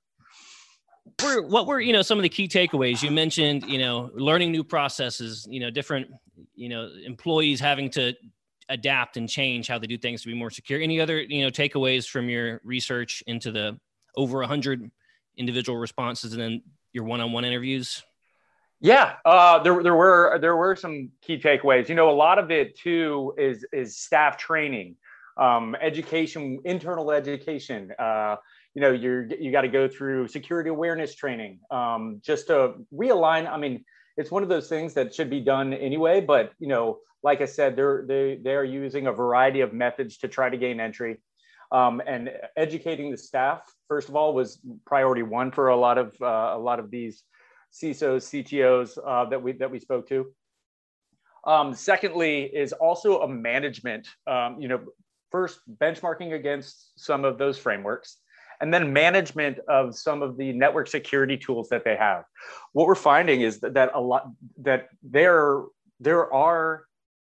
what 1.48 1.66
were 1.66 1.80
you 1.80 1.94
know 1.94 2.02
some 2.02 2.18
of 2.18 2.22
the 2.22 2.28
key 2.28 2.46
takeaways 2.46 3.02
you 3.02 3.10
mentioned 3.10 3.64
you 3.64 3.78
know 3.78 4.10
learning 4.12 4.52
new 4.52 4.62
processes 4.62 5.48
you 5.50 5.58
know 5.58 5.70
different 5.70 6.06
you 6.54 6.68
know 6.68 6.90
employees 7.06 7.58
having 7.58 7.88
to 7.88 8.12
adapt 8.68 9.16
and 9.16 9.28
change 9.28 9.68
how 9.68 9.78
they 9.78 9.86
do 9.86 9.98
things 9.98 10.22
to 10.22 10.28
be 10.28 10.34
more 10.34 10.50
secure. 10.50 10.80
Any 10.80 11.00
other 11.00 11.20
you 11.20 11.44
know 11.44 11.50
takeaways 11.50 12.08
from 12.08 12.28
your 12.28 12.60
research 12.64 13.22
into 13.26 13.50
the 13.50 13.78
over 14.16 14.42
hundred 14.42 14.90
individual 15.36 15.78
responses 15.78 16.32
and 16.32 16.42
then 16.42 16.62
your 16.92 17.04
one-on-one 17.04 17.44
interviews? 17.44 18.02
Yeah, 18.80 19.14
uh, 19.24 19.60
there 19.62 19.82
there 19.82 19.94
were 19.94 20.38
there 20.40 20.56
were 20.56 20.76
some 20.76 21.10
key 21.20 21.38
takeaways. 21.38 21.88
You 21.88 21.96
know, 21.96 22.10
a 22.10 22.12
lot 22.12 22.38
of 22.38 22.50
it 22.50 22.78
too 22.78 23.34
is 23.36 23.66
is 23.72 23.96
staff 23.96 24.36
training, 24.36 24.96
um, 25.36 25.74
education, 25.80 26.60
internal 26.64 27.10
education. 27.10 27.92
Uh, 27.98 28.36
you 28.74 28.82
know, 28.82 28.92
you're 28.92 29.26
you 29.26 29.50
got 29.50 29.62
to 29.62 29.68
go 29.68 29.88
through 29.88 30.28
security 30.28 30.70
awareness 30.70 31.14
training 31.16 31.58
um, 31.72 32.20
just 32.22 32.46
to 32.48 32.74
realign. 32.94 33.50
I 33.50 33.56
mean, 33.56 33.84
it's 34.18 34.32
one 34.32 34.42
of 34.42 34.48
those 34.48 34.68
things 34.68 34.94
that 34.94 35.14
should 35.14 35.30
be 35.30 35.40
done 35.40 35.72
anyway, 35.72 36.20
but 36.20 36.52
you 36.58 36.66
know, 36.66 36.98
like 37.22 37.40
I 37.40 37.46
said, 37.46 37.76
they're 37.76 38.04
they 38.06 38.38
they 38.42 38.54
are 38.54 38.64
using 38.64 39.06
a 39.06 39.12
variety 39.12 39.60
of 39.60 39.72
methods 39.72 40.18
to 40.18 40.28
try 40.28 40.50
to 40.50 40.58
gain 40.58 40.80
entry. 40.80 41.18
Um, 41.70 42.02
and 42.06 42.30
educating 42.56 43.10
the 43.10 43.16
staff, 43.16 43.60
first 43.88 44.08
of 44.08 44.16
all, 44.16 44.34
was 44.34 44.58
priority 44.86 45.22
one 45.22 45.52
for 45.52 45.68
a 45.68 45.76
lot 45.76 45.98
of 45.98 46.16
uh, 46.20 46.52
a 46.54 46.58
lot 46.58 46.80
of 46.80 46.90
these 46.90 47.22
CISOs, 47.72 48.44
CTOs 48.44 48.98
uh, 49.06 49.28
that 49.30 49.42
we 49.42 49.52
that 49.52 49.70
we 49.70 49.78
spoke 49.78 50.08
to. 50.08 50.26
Um, 51.46 51.74
secondly, 51.74 52.42
is 52.42 52.72
also 52.72 53.20
a 53.20 53.28
management. 53.28 54.08
Um, 54.26 54.60
you 54.60 54.66
know, 54.66 54.80
first 55.30 55.60
benchmarking 55.80 56.34
against 56.34 56.98
some 56.98 57.24
of 57.24 57.38
those 57.38 57.56
frameworks, 57.56 58.16
and 58.60 58.72
then 58.72 58.92
management 58.92 59.58
of 59.68 59.96
some 59.96 60.22
of 60.22 60.36
the 60.36 60.52
network 60.52 60.88
security 60.88 61.36
tools 61.36 61.68
that 61.68 61.84
they 61.84 61.96
have. 61.96 62.24
What 62.72 62.86
we're 62.86 62.94
finding 62.94 63.42
is 63.42 63.60
that, 63.60 63.74
that 63.74 63.90
a 63.94 64.00
lot 64.00 64.30
that 64.58 64.88
there 65.02 65.62
there 66.00 66.32
are 66.32 66.84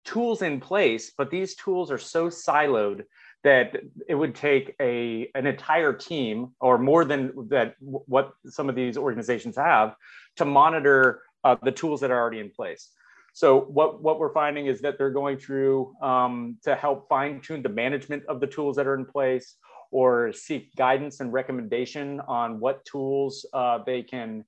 tools 0.06 0.42
in 0.42 0.60
place, 0.60 1.12
but 1.18 1.30
these 1.30 1.56
tools 1.56 1.92
are 1.92 1.98
so 1.98 2.30
siloed 2.30 3.04
that 3.44 3.78
it 4.08 4.16
would 4.16 4.36
take 4.36 4.76
a 4.82 5.30
an 5.36 5.46
entire 5.46 5.94
team 5.94 6.54
or 6.60 6.78
more 6.78 7.06
than 7.06 7.32
that 7.50 7.76
what 7.80 8.32
some 8.46 8.70
of 8.70 8.76
these 8.76 8.98
organizations 8.98 9.56
have 9.56 9.96
to 10.36 10.46
monitor 10.46 11.22
uh, 11.44 11.56
the 11.64 11.72
tools 11.72 12.02
that 12.02 12.12
are 12.12 12.20
already 12.20 12.40
in 12.40 12.50
place 12.50 12.90
so 13.34 13.62
what 13.62 14.02
what 14.02 14.20
we're 14.20 14.34
finding 14.34 14.66
is 14.66 14.82
that 14.82 14.98
they're 14.98 15.12
going 15.12 15.38
through 15.38 15.96
um, 16.02 16.58
to 16.64 16.76
help 16.76 17.08
fine 17.08 17.40
tune 17.40 17.62
the 17.62 17.70
management 17.70 18.24
of 18.26 18.40
the 18.40 18.48
tools 18.48 18.76
that 18.76 18.88
are 18.88 18.96
in 18.96 19.06
place 19.06 19.56
or 19.92 20.32
seek 20.34 20.76
guidance 20.76 21.20
and 21.20 21.34
recommendation 21.34 22.20
on 22.22 22.60
what 22.60 22.86
tools 22.86 23.46
uh, 23.54 23.80
they 23.86 24.04
can 24.04 24.46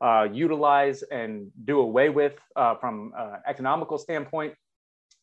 uh, 0.00 0.26
utilize 0.32 1.02
and 1.02 1.50
do 1.64 1.80
away 1.80 2.08
with 2.08 2.34
uh, 2.56 2.74
from 2.74 3.12
an 3.16 3.40
economical 3.46 3.98
standpoint 3.98 4.54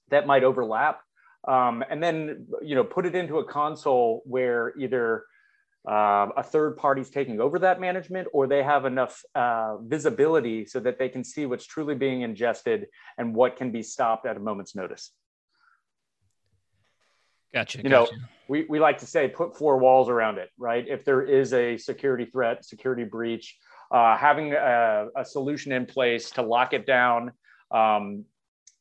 that 0.09 0.25
might 0.25 0.43
overlap. 0.43 1.01
Um, 1.47 1.83
and 1.89 2.01
then, 2.01 2.47
you 2.61 2.75
know, 2.75 2.83
put 2.83 3.05
it 3.05 3.15
into 3.15 3.37
a 3.37 3.45
console 3.45 4.21
where 4.25 4.77
either 4.77 5.25
uh, 5.87 6.27
a 6.35 6.43
third 6.43 6.77
party's 6.77 7.09
taking 7.09 7.39
over 7.39 7.59
that 7.59 7.79
management 7.79 8.27
or 8.33 8.47
they 8.47 8.63
have 8.63 8.85
enough 8.85 9.23
uh, 9.35 9.77
visibility 9.77 10.65
so 10.65 10.79
that 10.79 10.99
they 10.99 11.07
can 11.09 11.23
see 11.23 11.45
what's 11.45 11.65
truly 11.65 11.95
being 11.95 12.21
ingested 12.21 12.87
and 13.17 13.33
what 13.33 13.55
can 13.55 13.71
be 13.71 13.81
stopped 13.81 14.25
at 14.25 14.35
a 14.35 14.39
moment's 14.39 14.75
notice. 14.75 15.11
Gotcha. 17.53 17.79
You 17.79 17.89
gotcha. 17.89 18.15
know, 18.15 18.19
we, 18.49 18.65
we 18.67 18.79
like 18.79 18.97
to 18.97 19.05
say 19.05 19.27
put 19.29 19.55
four 19.55 19.77
walls 19.77 20.09
around 20.09 20.39
it, 20.39 20.49
right? 20.57 20.85
If 20.87 21.05
there 21.05 21.21
is 21.21 21.53
a 21.53 21.77
security 21.77 22.25
threat, 22.25 22.65
security 22.65 23.03
breach, 23.03 23.55
uh, 23.91 24.17
having 24.17 24.53
a, 24.53 25.07
a, 25.15 25.23
solution 25.23 25.71
in 25.71 25.85
place 25.85 26.31
to 26.31 26.41
lock 26.41 26.73
it 26.73 26.87
down, 26.87 27.31
um, 27.71 28.25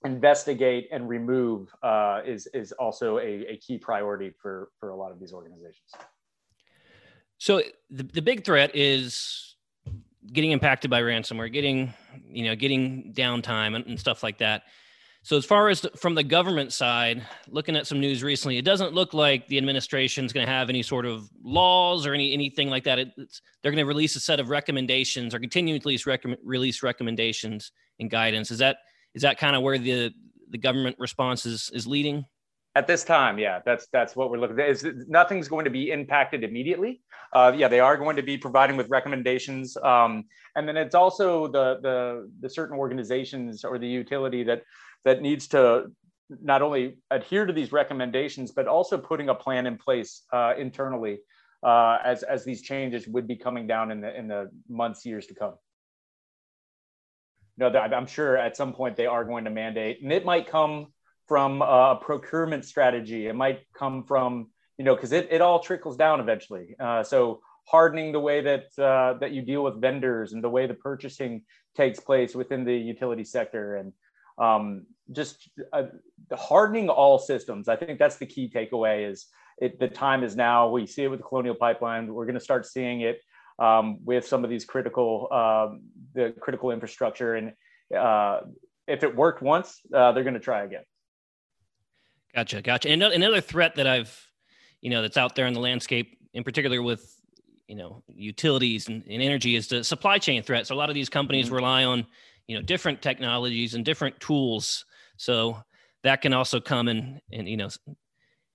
investigate 0.05 0.89
and 0.91 1.09
remove 1.09 1.69
uh, 1.83 2.21
is 2.27 2.47
is 2.55 2.73
also 2.73 3.19
a, 3.19 3.47
a 3.47 3.57
key 3.59 3.79
priority 3.79 4.33
for 4.41 4.71
for 4.81 4.91
a 4.91 4.97
lot 4.97 5.13
of 5.13 5.21
these 5.21 5.33
organizations. 5.33 5.91
So 7.37 7.63
the, 7.91 8.05
the 8.05 8.23
big 8.23 8.45
threat 8.45 8.75
is 8.75 9.57
getting 10.33 10.53
impacted 10.53 10.91
by 10.91 11.03
ransomware, 11.03 11.53
getting 11.53 11.93
you 12.27 12.45
know 12.45 12.55
getting 12.55 13.13
downtime 13.15 13.77
and, 13.77 13.87
and 13.87 14.01
stuff 14.01 14.23
like 14.23 14.39
that. 14.39 14.63
So 15.23 15.37
as 15.37 15.45
far 15.45 15.69
as 15.69 15.85
from 15.97 16.15
the 16.15 16.23
government 16.23 16.73
side, 16.73 17.27
looking 17.49 17.77
at 17.77 17.87
some 17.87 18.01
news 18.01 18.23
recently, 18.23 18.57
it 18.57 18.65
doesn't 18.65 18.95
look 18.95 19.13
like 19.13 19.47
the 19.49 19.59
administration 19.59 20.25
is 20.25 20.33
going 20.33 20.47
to 20.47 20.53
have 20.53 20.71
any 20.71 20.83
sort 20.83 21.05
of 21.05 21.29
laws 21.43 22.07
or 22.07 22.15
any 22.15 22.33
anything 22.33 22.71
like 22.71 22.85
that. 22.85 22.99
It, 22.99 23.09
they're 23.63 23.73
going 23.73 23.85
to 23.85 23.89
release 23.89 24.17
a 24.17 24.21
set 24.21 24.41
of 24.41 24.49
recommendations 24.49 25.35
or 25.35 25.41
continue 25.41 25.79
to 25.79 25.85
release, 25.85 26.07
release 26.45 26.83
recommendations 26.83 27.73
and 28.01 28.11
guidance. 28.11 28.51
Is 28.51 28.59
that 28.59 28.79
is 29.15 29.23
that 29.23 29.39
kind 29.39 29.57
of 29.57 29.63
where 29.63 29.79
the 29.79 30.13
the 30.51 30.59
government 30.59 30.97
response 30.99 31.45
is 31.45 31.71
is 31.75 31.87
leading? 31.87 32.25
At 32.75 32.87
this 32.87 33.03
time, 33.03 33.39
yeah, 33.39 33.61
that's 33.65 33.89
that's 33.93 34.15
what 34.15 34.31
we're 34.31 34.39
looking 34.39 34.61
at. 34.61 34.69
Is 34.69 34.87
nothing's 35.09 35.49
going 35.49 35.65
to 35.65 35.71
be 35.71 35.91
impacted 35.91 36.45
immediately. 36.45 37.03
Uh, 37.33 37.53
yeah, 37.57 37.67
they 37.67 37.81
are 37.81 37.97
going 37.97 38.17
to 38.17 38.23
be 38.23 38.39
providing 38.39 38.77
with 38.77 38.89
recommendations, 38.89 39.77
um, 39.79 40.25
and 40.55 40.69
then 40.69 40.77
it's 40.77 40.95
also 40.95 41.49
the 41.49 41.81
the 41.83 42.31
the 42.41 42.49
certain 42.49 42.79
organizations 42.79 43.65
or 43.65 43.79
the 43.79 43.89
utility 43.89 44.45
that 44.45 44.63
that 45.05 45.23
needs 45.23 45.49
to 45.49 45.91
not 46.43 46.63
only 46.63 46.99
adhere 47.11 47.47
to 47.47 47.53
these 47.53 47.73
recommendations, 47.73 48.53
but 48.53 48.69
also 48.69 48.97
putting 48.97 49.29
a 49.29 49.35
plan 49.35 49.67
in 49.67 49.77
place 49.77 50.23
uh, 50.33 50.53
internally 50.57 51.19
uh, 51.65 51.99
as 52.05 52.23
as 52.23 52.45
these 52.45 52.63
changes 52.63 53.09
would 53.09 53.27
be 53.27 53.35
coming 53.37 53.67
down 53.67 53.91
in 53.91 54.01
the 54.01 54.17
in 54.17 54.29
the 54.29 54.51
months 54.69 55.05
years 55.05 55.27
to 55.27 55.35
come 55.35 55.55
know, 57.59 57.69
I'm 57.69 58.07
sure 58.07 58.37
at 58.37 58.57
some 58.57 58.73
point 58.73 58.97
they 58.97 59.07
are 59.07 59.25
going 59.25 59.45
to 59.45 59.51
mandate, 59.51 60.03
and 60.03 60.13
it 60.13 60.25
might 60.25 60.47
come 60.47 60.93
from 61.29 61.63
a 61.63 61.99
procurement 62.01 62.65
strategy. 62.65 63.27
It 63.27 63.35
might 63.35 63.61
come 63.75 64.05
from, 64.05 64.49
you 64.79 64.85
know, 64.85 64.95
because 64.95 65.13
it, 65.13 65.29
it 65.31 65.41
all 65.41 65.61
trickles 65.61 65.97
down 65.97 66.21
eventually. 66.21 66.75
Uh, 66.81 67.03
so 67.03 67.41
hardening 67.65 68.13
the 68.13 68.21
way 68.21 68.41
that 68.41 68.67
uh, 68.79 69.19
that 69.21 69.33
you 69.33 69.43
deal 69.43 69.63
with 69.63 69.81
vendors 69.81 70.33
and 70.33 70.43
the 70.43 70.49
way 70.49 70.67
the 70.67 70.75
purchasing 70.75 71.43
takes 71.77 72.01
place 72.01 72.35
within 72.35 72.65
the 72.65 72.75
utility 72.75 73.25
sector, 73.25 73.77
and 73.77 73.93
um, 74.39 74.87
just 75.13 75.51
uh, 75.73 75.85
hardening 76.33 76.89
all 76.89 77.19
systems. 77.19 77.69
I 77.69 77.77
think 77.77 77.99
that's 77.99 78.17
the 78.17 78.27
key 78.27 78.51
takeaway. 78.53 79.11
Is 79.11 79.27
it, 79.59 79.79
the 79.79 79.89
time 79.89 80.25
is 80.25 80.35
now. 80.35 80.71
We 80.71 80.87
see 80.87 81.05
it 81.05 81.09
with 81.09 81.21
the 81.21 81.27
Colonial 81.27 81.55
Pipeline. 81.55 82.13
We're 82.13 82.27
going 82.27 82.35
to 82.35 82.41
start 82.41 82.65
seeing 82.65 83.03
it 83.03 83.21
um, 83.59 83.99
with 84.05 84.27
some 84.27 84.45
of 84.45 84.51
these 84.51 84.65
critical 84.65 85.29
um, 85.33 85.83
the 86.15 86.35
critical 86.41 86.71
infrastructure 86.71 87.35
and 87.35 87.53
uh, 87.97 88.41
if 88.87 89.03
it 89.03 89.15
worked 89.15 89.43
once 89.43 89.81
uh, 89.95 90.13
they're 90.13 90.25
going 90.25 90.35
to 90.35 90.41
try 90.41 90.65
again 90.65 90.83
gotcha 92.35 92.63
gotcha 92.63 92.89
and 92.89 93.03
another 93.03 93.41
threat 93.41 93.75
that 93.77 93.87
i've 93.87 94.27
you 94.81 94.91
know 94.91 95.03
that's 95.03 95.17
out 95.17 95.35
there 95.35 95.47
in 95.47 95.55
the 95.55 95.61
landscape 95.61 96.19
in 96.35 96.45
particular 96.45 96.83
with 96.83 97.15
you 97.67 97.75
know 97.75 98.03
utilities 98.09 98.89
and, 98.89 99.03
and 99.09 99.23
energy 99.23 99.57
is 99.57 99.69
the 99.69 99.83
supply 99.83 100.19
chain 100.19 100.43
threat 100.43 100.67
so 100.67 100.75
a 100.75 100.77
lot 100.77 100.89
of 100.89 100.95
these 100.95 101.09
companies 101.09 101.47
mm-hmm. 101.47 101.57
rely 101.57 101.85
on 101.85 102.07
you 102.47 102.57
know 102.57 102.63
different 102.63 103.03
technologies 103.03 103.75
and 103.75 103.85
different 103.85 104.19
tools 104.21 104.85
so 105.17 105.57
that 106.03 106.21
can 106.23 106.33
also 106.33 106.61
come 106.61 106.89
and 106.89 107.21
and 107.33 107.49
you 107.49 107.57
know 107.57 107.69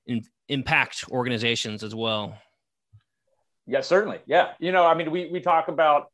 in, 0.08 0.24
impact 0.50 1.06
organizations 1.12 1.84
as 1.84 1.94
well 1.94 2.38
yeah, 3.66 3.82
certainly. 3.82 4.20
Yeah. 4.26 4.52
You 4.60 4.72
know, 4.72 4.86
I 4.86 4.94
mean, 4.94 5.12
we, 5.12 5.30
we 5.32 5.40
talk 5.40 5.68
about 5.68 6.08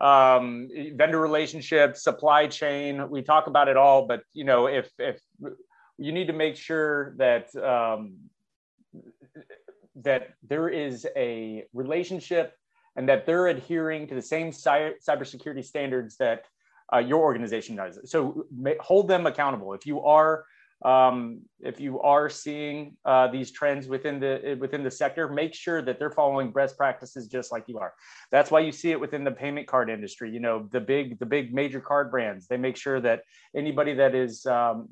um, 0.00 0.68
vendor 0.94 1.20
relationships, 1.20 2.02
supply 2.02 2.46
chain, 2.46 3.08
we 3.10 3.22
talk 3.22 3.46
about 3.46 3.68
it 3.68 3.76
all, 3.76 4.06
but 4.06 4.22
you 4.32 4.44
know, 4.44 4.66
if, 4.66 4.90
if 4.98 5.20
you 5.98 6.12
need 6.12 6.26
to 6.26 6.32
make 6.32 6.56
sure 6.56 7.14
that 7.18 7.54
um, 7.56 8.16
that 9.96 10.34
there 10.46 10.68
is 10.68 11.06
a 11.16 11.64
relationship 11.72 12.54
and 12.96 13.08
that 13.08 13.26
they're 13.26 13.48
adhering 13.48 14.06
to 14.08 14.14
the 14.14 14.22
same 14.22 14.52
cy- 14.52 14.94
cybersecurity 15.06 15.64
standards 15.64 16.16
that 16.16 16.44
uh, 16.92 16.98
your 16.98 17.20
organization 17.20 17.76
does. 17.76 17.98
So 18.10 18.46
hold 18.80 19.08
them 19.08 19.26
accountable. 19.26 19.72
If 19.72 19.86
you 19.86 20.02
are 20.02 20.44
um, 20.84 21.40
if 21.60 21.80
you 21.80 22.00
are 22.02 22.28
seeing 22.28 22.96
uh, 23.06 23.28
these 23.28 23.52
trends 23.52 23.88
within 23.88 24.20
the 24.20 24.56
within 24.60 24.82
the 24.82 24.90
sector, 24.90 25.28
make 25.28 25.54
sure 25.54 25.80
that 25.80 25.98
they're 25.98 26.10
following 26.10 26.52
best 26.52 26.76
practices 26.76 27.26
just 27.26 27.50
like 27.50 27.64
you 27.68 27.78
are. 27.78 27.94
That's 28.30 28.50
why 28.50 28.60
you 28.60 28.72
see 28.72 28.90
it 28.90 29.00
within 29.00 29.24
the 29.24 29.30
payment 29.30 29.66
card 29.66 29.88
industry. 29.88 30.30
You 30.30 30.40
know, 30.40 30.68
the 30.72 30.80
big 30.80 31.18
the 31.18 31.26
big 31.26 31.54
major 31.54 31.80
card 31.80 32.10
brands 32.10 32.48
they 32.48 32.58
make 32.58 32.76
sure 32.76 33.00
that 33.00 33.22
anybody 33.56 33.94
that 33.94 34.14
is 34.14 34.44
um, 34.44 34.88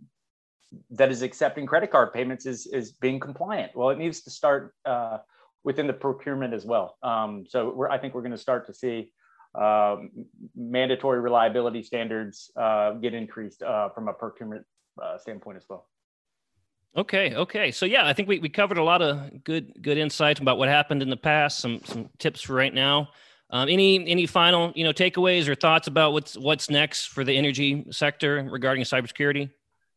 that 0.91 1.11
is 1.11 1.23
accepting 1.23 1.67
credit 1.67 1.91
card 1.91 2.13
payments 2.13 2.47
is 2.47 2.67
is 2.67 2.93
being 2.93 3.21
compliant. 3.21 3.73
Well, 3.75 3.91
it 3.91 3.99
needs 3.99 4.23
to 4.23 4.31
start 4.31 4.75
uh, 4.85 5.19
within 5.65 5.87
the 5.87 5.93
procurement 5.93 6.55
as 6.55 6.65
well. 6.65 6.97
Um, 7.03 7.45
so 7.49 7.87
I 7.91 7.99
think 7.99 8.15
we're 8.15 8.23
going 8.23 8.33
to 8.33 8.39
start 8.39 8.67
to 8.67 8.75
see 8.75 9.13
um, 9.55 10.11
mandatory 10.57 11.21
reliability 11.21 11.83
standards 11.83 12.51
uh, 12.57 12.93
get 12.93 13.15
increased 13.15 13.63
uh, 13.63 13.91
from 13.91 14.09
a 14.09 14.13
procurement 14.13 14.65
uh, 15.03 15.19
standpoint 15.19 15.59
as 15.59 15.65
well. 15.69 15.89
Okay. 16.97 17.35
Okay. 17.35 17.71
So 17.71 17.87
yeah, 17.87 18.07
I 18.07 18.13
think 18.13 18.29
we, 18.29 18.39
we 18.39 18.49
covered 18.49 18.79
a 18.79 18.85
lot 18.85 19.01
of 19.01 19.45
good 19.45 19.73
good 19.81 19.99
insights 19.99 20.41
about 20.41 20.59
what 20.59 20.69
happened 20.69 21.03
in 21.03 21.09
the 21.09 21.17
past. 21.17 21.59
Some 21.59 21.81
some 21.85 22.11
tips 22.19 22.43
for 22.43 22.55
right 22.55 22.73
now. 22.73 23.09
Um, 23.51 23.69
any 23.69 24.07
any 24.07 24.27
final 24.27 24.73
you 24.75 24.85
know 24.85 24.93
takeaways 24.93 25.49
or 25.49 25.55
thoughts 25.55 25.87
about 25.87 26.13
what's 26.13 26.37
what's 26.37 26.69
next 26.69 27.07
for 27.07 27.25
the 27.25 27.37
energy 27.37 27.87
sector 27.91 28.47
regarding 28.51 28.85
cybersecurity? 28.85 29.51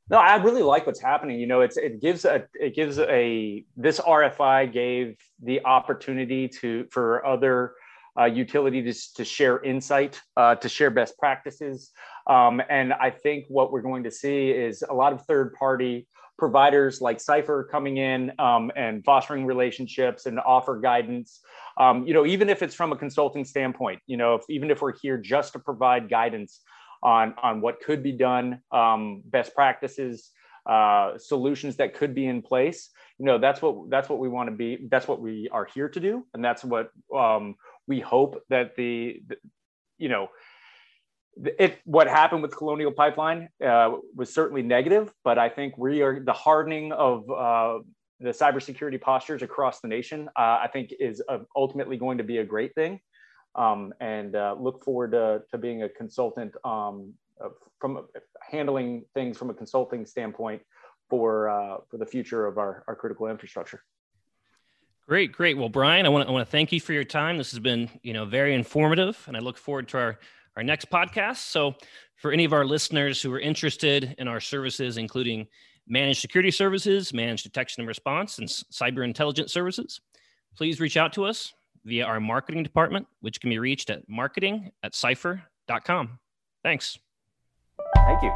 No, 0.10 0.18
I 0.18 0.36
really 0.36 0.62
like 0.62 0.86
what's 0.86 1.02
happening. 1.02 1.40
You 1.40 1.48
know, 1.48 1.62
it's 1.62 1.78
it 1.78 2.00
gives 2.00 2.26
a 2.26 2.46
it 2.54 2.76
gives 2.76 3.00
a 3.00 3.66
this 3.76 4.00
RFI 4.00 4.72
gave 4.72 5.18
the 5.42 5.66
opportunity 5.66 6.48
to 6.60 6.86
for 6.92 7.26
other 7.26 7.74
uh, 8.20 8.26
utility 8.26 8.82
to, 8.84 9.14
to 9.16 9.26
share 9.26 9.62
insight, 9.64 10.22
uh, 10.38 10.56
to 10.56 10.70
share 10.70 10.90
best 10.90 11.18
practices. 11.18 11.92
Um, 12.28 12.62
and 12.70 12.94
I 12.94 13.10
think 13.10 13.46
what 13.50 13.72
we're 13.72 13.82
going 13.82 14.04
to 14.04 14.12
see 14.12 14.52
is 14.52 14.84
a 14.88 14.94
lot 14.94 15.12
of 15.12 15.26
third 15.26 15.54
party 15.54 16.08
providers 16.38 17.02
like 17.02 17.20
Cipher 17.20 17.68
coming 17.72 17.98
in 17.98 18.32
um, 18.40 18.72
and 18.76 19.04
fostering 19.04 19.46
relationships 19.46 20.26
and 20.26 20.40
offer 20.40 20.80
guidance. 20.80 21.42
Um, 21.78 22.06
you 22.06 22.14
know, 22.14 22.26
even 22.26 22.50
if 22.50 22.62
it's 22.62 22.76
from 22.76 22.92
a 22.92 22.96
consulting 22.96 23.44
standpoint, 23.44 24.02
you 24.06 24.18
know, 24.18 24.36
if, 24.36 24.44
even 24.50 24.70
if 24.70 24.82
we're 24.82 24.98
here 24.98 25.18
just 25.18 25.54
to 25.54 25.60
provide 25.60 26.10
guidance 26.10 26.62
on, 27.06 27.36
on 27.42 27.62
what 27.62 27.80
could 27.80 28.02
be 28.02 28.12
done, 28.12 28.60
um, 28.72 29.22
best 29.26 29.54
practices, 29.54 30.32
uh, 30.66 31.18
solutions 31.18 31.76
that 31.78 31.94
could 31.94 32.16
be 32.16 32.26
in 32.26 32.42
place, 32.42 32.90
you 33.20 33.26
know, 33.26 33.38
that's 33.38 33.62
what 33.62 33.90
that's 33.90 34.10
what 34.10 34.20
we 34.20 34.28
want 34.28 34.50
to 34.50 34.56
be. 34.56 34.88
That's 34.92 35.08
what 35.08 35.22
we 35.22 35.48
are 35.52 35.66
here 35.74 35.88
to 35.88 36.00
do, 36.00 36.26
and 36.34 36.44
that's 36.44 36.64
what 36.66 36.90
um, 37.16 37.56
we 37.88 38.00
hope 38.00 38.44
that 38.50 38.76
the, 38.76 39.22
the 39.28 39.38
you 39.98 40.10
know 40.10 40.30
it 41.38 41.80
what 41.86 42.08
happened 42.08 42.42
with 42.42 42.56
colonial 42.56 42.92
pipeline 42.92 43.50
uh, 43.66 43.92
was 44.16 44.34
certainly 44.34 44.62
negative 44.62 45.14
but 45.24 45.38
i 45.38 45.50
think 45.50 45.78
we 45.78 46.02
are 46.02 46.22
the 46.22 46.34
hardening 46.34 46.94
of 46.94 47.30
uh, 47.30 47.80
the 48.22 48.30
cybersecurity 48.30 49.00
postures 49.00 49.42
across 49.42 49.82
the 49.82 49.88
nation 49.88 50.30
uh, 50.38 50.60
i 50.64 50.70
think 50.72 50.94
is 50.98 51.22
uh, 51.28 51.40
ultimately 51.56 51.98
going 51.98 52.18
to 52.18 52.24
be 52.24 52.38
a 52.38 52.44
great 52.44 52.74
thing 52.74 53.00
um, 53.56 53.94
and 54.00 54.36
uh, 54.36 54.56
look 54.60 54.84
forward 54.84 55.12
to, 55.12 55.42
to 55.50 55.58
being 55.58 55.84
a 55.84 55.90
consultant 55.90 56.54
um, 56.64 57.14
from 57.80 58.06
handling 58.42 59.04
things 59.14 59.38
from 59.38 59.50
a 59.50 59.54
consulting 59.54 60.06
standpoint 60.06 60.62
for 61.10 61.50
uh, 61.50 61.78
for 61.90 61.98
the 61.98 62.06
future 62.06 62.46
of 62.46 62.58
our, 62.58 62.84
our 62.88 62.96
critical 62.96 63.28
infrastructure 63.28 63.84
Great, 65.08 65.32
great. 65.32 65.56
Well, 65.56 65.70
Brian, 65.70 66.08
I 66.08 66.10
want 66.10 66.24
to 66.24 66.30
I 66.30 66.34
want 66.34 66.48
to 66.48 66.52
thank 66.52 66.72
you 66.72 66.82
for 66.82 66.92
your 66.92 67.04
time. 67.04 67.38
This 67.38 67.52
has 67.52 67.60
been, 67.60 67.92
you 68.02 68.12
know, 68.12 68.26
very 68.26 68.56
informative, 68.56 69.24
and 69.28 69.38
I 69.38 69.40
look 69.40 69.56
forward 69.56 69.88
to 69.90 70.00
our 70.00 70.20
our 70.58 70.64
next 70.64 70.90
podcast. 70.90 71.38
So, 71.38 71.76
for 72.16 72.32
any 72.32 72.44
of 72.44 72.54
our 72.54 72.66
listeners 72.66 73.22
who 73.22 73.32
are 73.32 73.40
interested 73.40 74.16
in 74.18 74.28
our 74.28 74.40
services, 74.40 74.98
including 74.98 75.46
managed 75.88 76.22
security 76.22 76.50
services, 76.50 77.14
managed 77.14 77.44
detection 77.44 77.82
and 77.82 77.88
response, 77.88 78.40
and 78.40 78.48
cyber 78.48 79.04
intelligence 79.04 79.54
services, 79.54 80.02
please 80.58 80.80
reach 80.80 80.98
out 80.98 81.14
to 81.14 81.26
us 81.26 81.54
via 81.86 82.06
our 82.06 82.20
marketing 82.20 82.64
department, 82.64 83.08
which 83.22 83.40
can 83.40 83.50
be 83.50 83.60
reached 83.60 83.90
at 83.90 84.08
marketing 84.10 84.72
at 84.84 84.94
cipher.com. 84.96 86.20
Thanks. 86.64 86.98
Thank 87.96 88.24
you. 88.24 88.32